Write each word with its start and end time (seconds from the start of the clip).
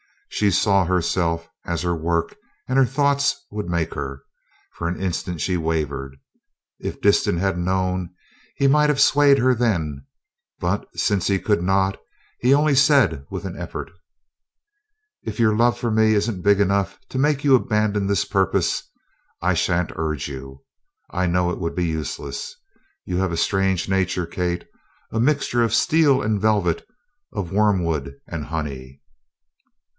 She 0.29 0.49
saw 0.49 0.85
herself 0.85 1.47
as 1.65 1.83
her 1.83 1.95
work 1.95 2.35
and 2.67 2.79
her 2.79 2.85
thoughts 2.85 3.45
would 3.51 3.67
make 3.69 3.93
her. 3.93 4.23
For 4.73 4.87
an 4.87 4.99
instant 4.99 5.41
she 5.41 5.57
wavered. 5.57 6.15
If 6.79 7.01
Disston 7.01 7.37
had 7.37 7.59
known, 7.59 8.09
he 8.55 8.65
might 8.65 8.89
have 8.89 8.99
swayed 8.99 9.37
her 9.37 9.53
then, 9.53 10.05
but, 10.59 10.87
since 10.97 11.27
he 11.27 11.37
could 11.37 11.61
not, 11.61 11.99
he 12.39 12.51
only 12.53 12.73
said 12.73 13.25
with 13.29 13.45
an 13.45 13.55
effort: 13.55 13.91
"If 15.21 15.39
your 15.39 15.55
love 15.55 15.77
for 15.77 15.91
me 15.91 16.13
isn't 16.13 16.41
big 16.41 16.59
enough 16.59 16.97
to 17.09 17.19
make 17.19 17.43
you 17.43 17.53
abandon 17.53 18.07
this 18.07 18.25
purpose, 18.25 18.81
I 19.41 19.53
shan't 19.53 19.91
urge 19.97 20.27
you. 20.27 20.63
I 21.11 21.27
know 21.27 21.51
it 21.51 21.59
would 21.59 21.75
be 21.75 21.85
useless. 21.85 22.55
You 23.05 23.17
have 23.17 23.33
a 23.33 23.37
strange 23.37 23.87
nature, 23.87 24.25
Kate 24.25 24.65
a 25.11 25.19
mixture 25.19 25.61
of 25.61 25.73
steel 25.75 26.23
and 26.23 26.41
velvet, 26.41 26.87
of 27.33 27.51
wormwood 27.51 28.15
and 28.27 28.45
honey." 28.45 28.97